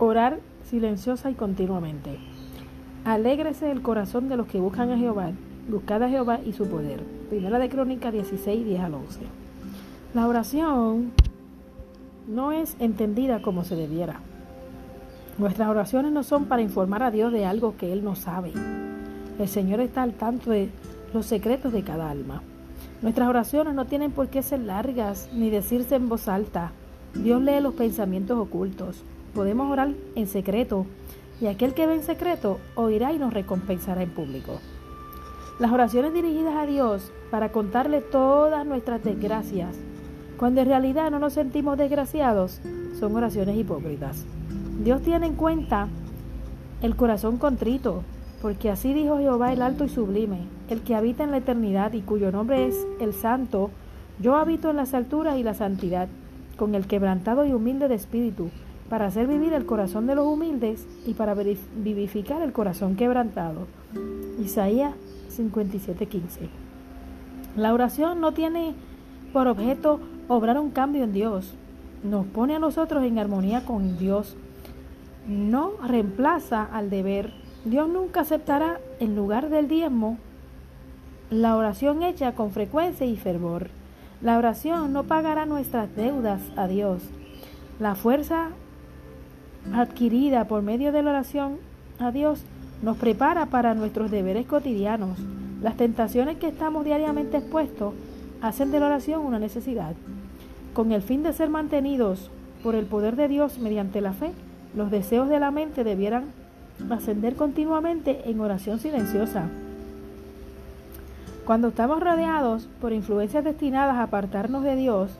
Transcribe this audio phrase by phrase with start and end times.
[0.00, 2.18] orar silenciosa y continuamente.
[3.04, 5.30] Alégrese el corazón de los que buscan a Jehová,
[5.68, 7.02] buscad a Jehová y su poder.
[7.28, 9.20] Primera de Crónica 16, 10 al 11.
[10.14, 11.12] La oración
[12.26, 14.20] no es entendida como se debiera.
[15.38, 18.52] Nuestras oraciones no son para informar a Dios de algo que Él no sabe.
[19.38, 20.70] El Señor está al tanto de
[21.14, 22.42] los secretos de cada alma.
[23.02, 26.72] Nuestras oraciones no tienen por qué ser largas ni decirse en voz alta.
[27.14, 29.02] Dios lee los pensamientos ocultos.
[29.34, 30.86] Podemos orar en secreto
[31.40, 34.60] y aquel que ve en secreto oirá y nos recompensará en público.
[35.58, 39.76] Las oraciones dirigidas a Dios para contarle todas nuestras desgracias,
[40.36, 42.60] cuando en realidad no nos sentimos desgraciados,
[42.98, 44.24] son oraciones hipócritas.
[44.82, 45.88] Dios tiene en cuenta
[46.82, 48.02] el corazón contrito,
[48.40, 50.38] porque así dijo Jehová el alto y sublime,
[50.70, 53.70] el que habita en la eternidad y cuyo nombre es el santo,
[54.18, 56.08] yo habito en las alturas y la santidad,
[56.56, 58.50] con el quebrantado y humilde de espíritu,
[58.90, 63.66] para hacer vivir el corazón de los humildes y para vivificar el corazón quebrantado.
[64.38, 64.94] Isaías
[65.30, 66.50] 57:15.
[67.56, 68.74] La oración no tiene
[69.32, 71.54] por objeto obrar un cambio en Dios,
[72.04, 74.36] nos pone a nosotros en armonía con Dios,
[75.26, 77.32] no reemplaza al deber
[77.64, 80.16] Dios nunca aceptará en lugar del diezmo
[81.28, 83.68] la oración hecha con frecuencia y fervor.
[84.22, 87.02] La oración no pagará nuestras deudas a Dios.
[87.78, 88.48] La fuerza
[89.72, 91.58] adquirida por medio de la oración
[91.98, 92.42] a Dios
[92.82, 95.18] nos prepara para nuestros deberes cotidianos.
[95.62, 97.94] Las tentaciones que estamos diariamente expuestos
[98.40, 99.94] hacen de la oración una necesidad.
[100.72, 102.30] Con el fin de ser mantenidos
[102.62, 104.32] por el poder de Dios mediante la fe,
[104.74, 106.24] los deseos de la mente debieran
[106.90, 109.48] ascender continuamente en oración silenciosa.
[111.44, 115.10] Cuando estamos rodeados por influencias destinadas a apartarnos de Dios,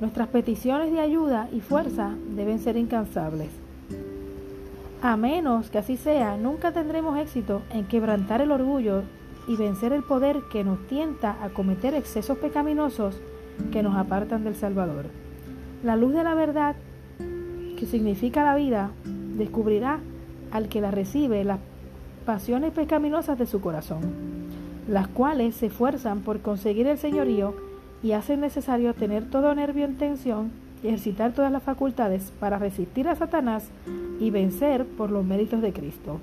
[0.00, 3.48] nuestras peticiones de ayuda y fuerza deben ser incansables.
[5.02, 9.02] A menos que así sea, nunca tendremos éxito en quebrantar el orgullo
[9.48, 13.20] y vencer el poder que nos tienta a cometer excesos pecaminosos
[13.72, 15.06] que nos apartan del Salvador.
[15.82, 16.76] La luz de la verdad,
[17.76, 18.90] que significa la vida,
[19.36, 19.98] descubrirá
[20.52, 21.58] al que la recibe las
[22.24, 24.02] pasiones pecaminosas de su corazón,
[24.88, 27.71] las cuales se esfuerzan por conseguir el señorío
[28.02, 30.50] y hacen necesario tener todo nervio en tensión
[30.82, 33.68] y ejercitar todas las facultades para resistir a Satanás
[34.18, 36.18] y vencer por los méritos de Cristo.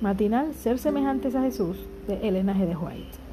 [0.00, 1.76] Matinal Ser semejantes a Jesús
[2.08, 2.66] de Elena G.
[2.66, 3.29] de White.